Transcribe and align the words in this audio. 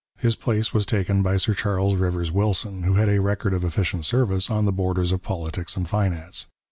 His 0.17 0.35
place 0.35 0.73
was 0.73 0.87
taken 0.87 1.21
by 1.21 1.37
Sir 1.37 1.53
Charles 1.53 1.93
Rivers 1.93 2.31
Wilson, 2.31 2.81
who 2.81 2.95
had 2.95 3.07
a 3.07 3.21
record 3.21 3.53
of 3.53 3.63
efficient 3.63 4.03
service 4.03 4.49
on 4.49 4.65
the 4.65 4.71
borders 4.71 5.11
of 5.11 5.21
politics 5.21 5.77
and 5.77 5.87
finance. 5.87 6.47